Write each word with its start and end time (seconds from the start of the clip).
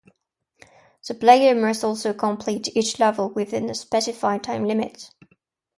The 1.07 1.13
player 1.13 1.53
must 1.53 1.83
also 1.83 2.11
complete 2.11 2.75
each 2.75 2.97
level 2.97 3.29
within 3.29 3.69
a 3.69 3.75
specified 3.75 4.41
time 4.43 4.65
limit. 4.65 5.11